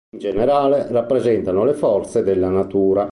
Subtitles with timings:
[0.15, 3.07] In generale rappresentano le forze della natura.